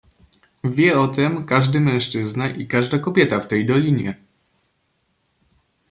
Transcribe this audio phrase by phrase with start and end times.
[0.63, 4.17] "Wie o tem każdy mężczyzna i każda kobieta w tej dolinie."